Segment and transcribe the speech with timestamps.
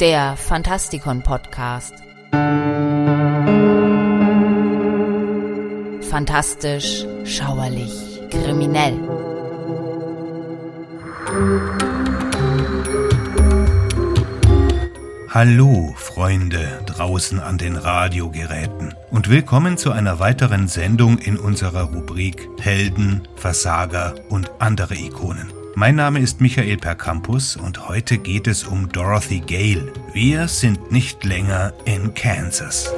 [0.00, 1.94] der Fantastikon Podcast.
[6.10, 8.98] Fantastisch, schauerlich, kriminell.
[15.30, 22.48] Hallo, Freunde draußen an den Radiogeräten und willkommen zu einer weiteren Sendung in unserer Rubrik
[22.60, 25.55] Helden, Versager und andere Ikonen.
[25.78, 29.92] Mein Name ist Michael Percampus und heute geht es um Dorothy Gale.
[30.14, 32.94] Wir sind nicht länger in Kansas.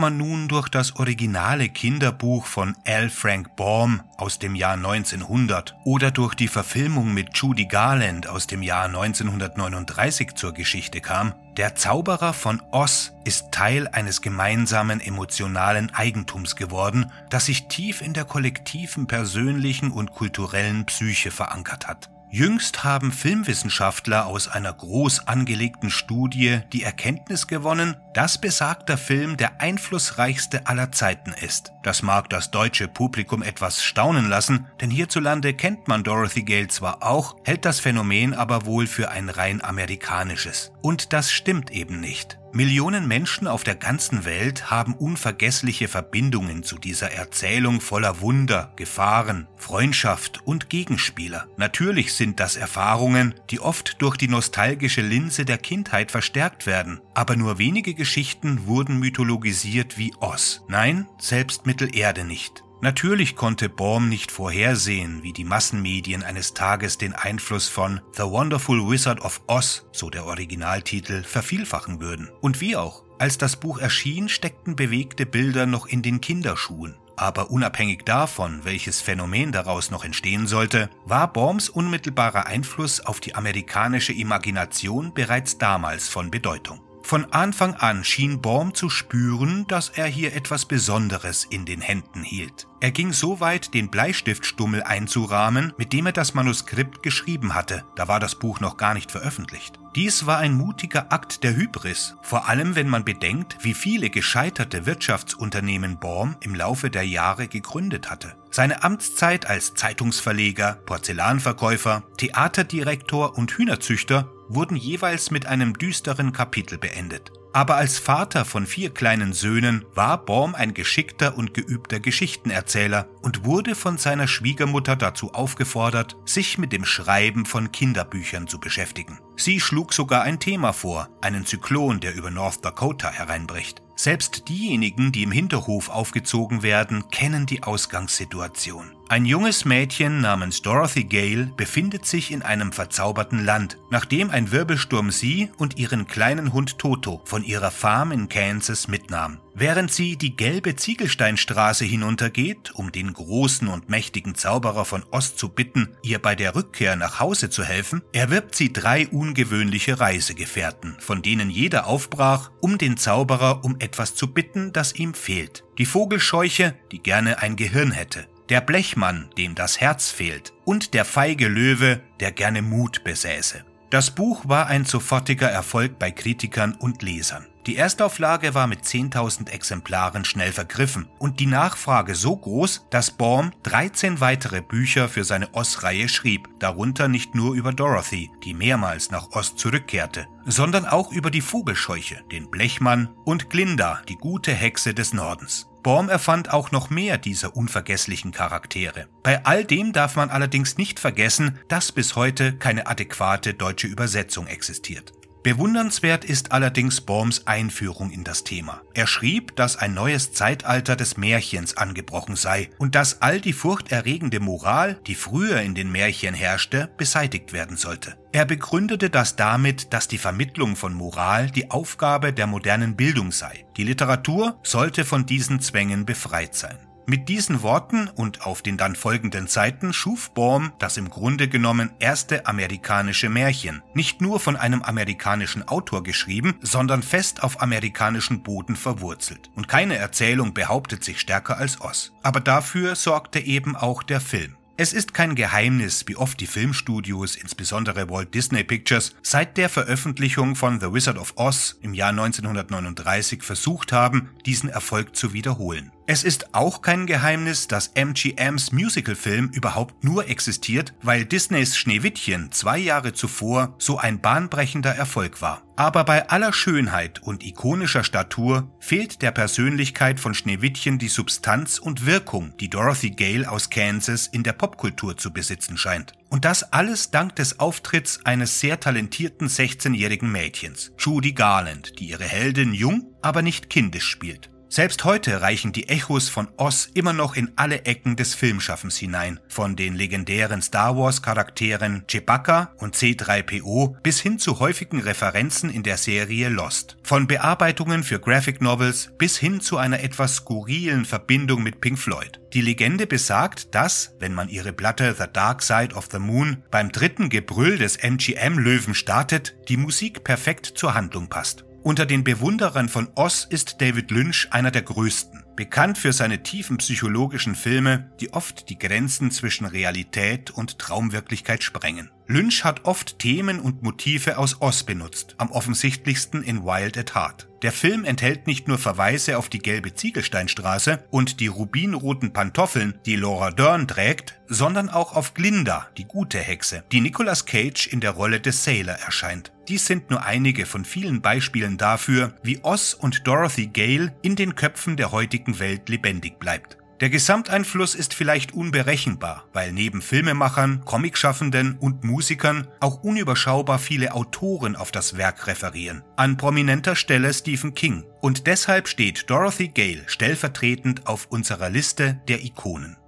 [0.00, 3.10] Man nun durch das originale Kinderbuch von L.
[3.10, 8.62] Frank Baum aus dem Jahr 1900 oder durch die Verfilmung mit Judy Garland aus dem
[8.62, 16.56] Jahr 1939 zur Geschichte kam, der Zauberer von Oz ist Teil eines gemeinsamen emotionalen Eigentums
[16.56, 22.10] geworden, das sich tief in der kollektiven persönlichen und kulturellen Psyche verankert hat.
[22.32, 29.60] Jüngst haben Filmwissenschaftler aus einer groß angelegten Studie die Erkenntnis gewonnen, dass besagter Film der
[29.60, 31.72] einflussreichste aller Zeiten ist.
[31.82, 37.02] Das mag das deutsche Publikum etwas staunen lassen, denn hierzulande kennt man Dorothy Gale zwar
[37.02, 40.70] auch, hält das Phänomen aber wohl für ein rein amerikanisches.
[40.82, 42.39] Und das stimmt eben nicht.
[42.52, 49.46] Millionen Menschen auf der ganzen Welt haben unvergessliche Verbindungen zu dieser Erzählung voller Wunder, Gefahren,
[49.56, 51.46] Freundschaft und Gegenspieler.
[51.56, 57.36] Natürlich sind das Erfahrungen, die oft durch die nostalgische Linse der Kindheit verstärkt werden, aber
[57.36, 60.62] nur wenige Geschichten wurden mythologisiert wie Oz.
[60.68, 62.64] Nein, selbst Mittelerde nicht.
[62.82, 68.90] Natürlich konnte Baum nicht vorhersehen, wie die Massenmedien eines Tages den Einfluss von The Wonderful
[68.90, 72.30] Wizard of Oz, so der Originaltitel, vervielfachen würden.
[72.40, 76.96] Und wie auch, als das Buch erschien, steckten bewegte Bilder noch in den Kinderschuhen.
[77.16, 83.34] Aber unabhängig davon, welches Phänomen daraus noch entstehen sollte, war Baums unmittelbarer Einfluss auf die
[83.34, 86.80] amerikanische Imagination bereits damals von Bedeutung.
[87.10, 92.22] Von Anfang an schien Baum zu spüren, dass er hier etwas Besonderes in den Händen
[92.22, 92.68] hielt.
[92.78, 97.82] Er ging so weit, den Bleistiftstummel einzurahmen, mit dem er das Manuskript geschrieben hatte.
[97.96, 99.80] Da war das Buch noch gar nicht veröffentlicht.
[99.96, 104.86] Dies war ein mutiger Akt der Hybris, vor allem wenn man bedenkt, wie viele gescheiterte
[104.86, 108.36] Wirtschaftsunternehmen Baum im Laufe der Jahre gegründet hatte.
[108.52, 117.32] Seine Amtszeit als Zeitungsverleger, Porzellanverkäufer, Theaterdirektor und Hühnerzüchter wurden jeweils mit einem düsteren Kapitel beendet.
[117.52, 123.44] Aber als Vater von vier kleinen Söhnen war Baum ein geschickter und geübter Geschichtenerzähler und
[123.44, 129.18] wurde von seiner Schwiegermutter dazu aufgefordert, sich mit dem Schreiben von Kinderbüchern zu beschäftigen.
[129.36, 133.82] Sie schlug sogar ein Thema vor, einen Zyklon, der über North Dakota hereinbricht.
[133.96, 138.92] Selbst diejenigen, die im Hinterhof aufgezogen werden, kennen die Ausgangssituation.
[139.10, 145.10] Ein junges Mädchen namens Dorothy Gale befindet sich in einem verzauberten Land, nachdem ein Wirbelsturm
[145.10, 149.40] sie und ihren kleinen Hund Toto von ihrer Farm in Kansas mitnahm.
[149.52, 155.48] Während sie die gelbe Ziegelsteinstraße hinuntergeht, um den großen und mächtigen Zauberer von Ost zu
[155.48, 161.20] bitten, ihr bei der Rückkehr nach Hause zu helfen, erwirbt sie drei ungewöhnliche Reisegefährten, von
[161.20, 163.76] denen jeder aufbrach, um den Zauberer um
[164.14, 165.64] zu bitten, das ihm fehlt.
[165.78, 171.04] Die Vogelscheuche, die gerne ein Gehirn hätte, der Blechmann, dem das Herz fehlt, und der
[171.04, 173.64] feige Löwe, der gerne Mut besäße.
[173.90, 177.46] Das Buch war ein sofortiger Erfolg bei Kritikern und Lesern.
[177.66, 183.50] Die Erstauflage war mit 10.000 Exemplaren schnell vergriffen und die Nachfrage so groß, dass Baum
[183.64, 189.32] 13 weitere Bücher für seine Oz-Reihe schrieb, darunter nicht nur über Dorothy, die mehrmals nach
[189.32, 195.12] Oz zurückkehrte, sondern auch über die Vogelscheuche, den Blechmann und Glinda, die gute Hexe des
[195.12, 195.66] Nordens.
[195.82, 199.06] Baum erfand auch noch mehr dieser unvergesslichen Charaktere.
[199.22, 204.46] Bei all dem darf man allerdings nicht vergessen, dass bis heute keine adäquate deutsche Übersetzung
[204.46, 205.12] existiert.
[205.42, 208.82] Bewundernswert ist allerdings Baums Einführung in das Thema.
[208.92, 214.38] Er schrieb, dass ein neues Zeitalter des Märchens angebrochen sei und dass all die furchterregende
[214.38, 218.18] Moral, die früher in den Märchen herrschte, beseitigt werden sollte.
[218.32, 223.64] Er begründete das damit, dass die Vermittlung von Moral die Aufgabe der modernen Bildung sei.
[223.78, 226.78] Die Literatur sollte von diesen Zwängen befreit sein.
[227.10, 231.90] Mit diesen Worten und auf den dann folgenden Seiten schuf Baum das im Grunde genommen
[231.98, 238.76] erste amerikanische Märchen, nicht nur von einem amerikanischen Autor geschrieben, sondern fest auf amerikanischen Boden
[238.76, 239.50] verwurzelt.
[239.56, 242.12] Und keine Erzählung behauptet sich stärker als Oz.
[242.22, 244.54] Aber dafür sorgte eben auch der Film.
[244.76, 250.56] Es ist kein Geheimnis, wie oft die Filmstudios, insbesondere Walt Disney Pictures, seit der Veröffentlichung
[250.56, 255.92] von The Wizard of Oz im Jahr 1939 versucht haben, diesen Erfolg zu wiederholen.
[256.12, 262.78] Es ist auch kein Geheimnis, dass MGMs Musicalfilm überhaupt nur existiert, weil Disneys Schneewittchen zwei
[262.78, 265.62] Jahre zuvor so ein bahnbrechender Erfolg war.
[265.76, 272.06] Aber bei aller Schönheit und ikonischer Statur fehlt der Persönlichkeit von Schneewittchen die Substanz und
[272.06, 276.14] Wirkung, die Dorothy Gale aus Kansas in der Popkultur zu besitzen scheint.
[276.28, 282.24] Und das alles dank des Auftritts eines sehr talentierten 16-jährigen Mädchens, Judy Garland, die ihre
[282.24, 284.50] Heldin jung, aber nicht kindisch spielt.
[284.72, 289.40] Selbst heute reichen die Echos von Oz immer noch in alle Ecken des Filmschaffens hinein,
[289.48, 295.82] von den legendären Star Wars Charakteren Chewbacca und C3PO bis hin zu häufigen Referenzen in
[295.82, 296.98] der Serie Lost.
[297.02, 302.38] Von Bearbeitungen für Graphic Novels bis hin zu einer etwas skurrilen Verbindung mit Pink Floyd.
[302.52, 306.92] Die Legende besagt, dass, wenn man ihre Platte The Dark Side of the Moon beim
[306.92, 311.64] dritten Gebrüll des MGM-Löwen startet, die Musik perfekt zur Handlung passt.
[311.82, 316.76] Unter den Bewunderern von Oz ist David Lynch einer der größten, bekannt für seine tiefen
[316.76, 322.10] psychologischen Filme, die oft die Grenzen zwischen Realität und Traumwirklichkeit sprengen.
[322.30, 327.48] Lynch hat oft Themen und Motive aus Oz benutzt, am offensichtlichsten in Wild at Heart.
[327.62, 333.16] Der Film enthält nicht nur Verweise auf die gelbe Ziegelsteinstraße und die rubinroten Pantoffeln, die
[333.16, 338.12] Laura Dern trägt, sondern auch auf Glinda, die gute Hexe, die Nicolas Cage in der
[338.12, 339.52] Rolle des Sailor erscheint.
[339.66, 344.54] Dies sind nur einige von vielen Beispielen dafür, wie Oz und Dorothy Gale in den
[344.54, 346.79] Köpfen der heutigen Welt lebendig bleibt.
[347.00, 354.76] Der Gesamteinfluss ist vielleicht unberechenbar, weil neben Filmemachern, Comicschaffenden und Musikern auch unüberschaubar viele Autoren
[354.76, 356.02] auf das Werk referieren.
[356.16, 358.04] An prominenter Stelle Stephen King.
[358.20, 362.99] Und deshalb steht Dorothy Gale stellvertretend auf unserer Liste der Ikonen.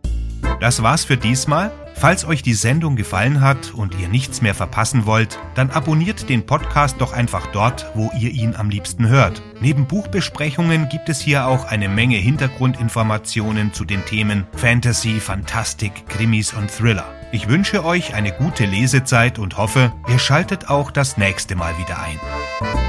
[0.62, 1.73] Das war's für diesmal.
[1.97, 6.47] Falls euch die Sendung gefallen hat und ihr nichts mehr verpassen wollt, dann abonniert den
[6.47, 9.43] Podcast doch einfach dort, wo ihr ihn am liebsten hört.
[9.61, 16.55] Neben Buchbesprechungen gibt es hier auch eine Menge Hintergrundinformationen zu den Themen Fantasy, Fantastik, Krimis
[16.55, 17.06] und Thriller.
[17.32, 21.99] Ich wünsche euch eine gute Lesezeit und hoffe, ihr schaltet auch das nächste Mal wieder
[22.00, 22.81] ein.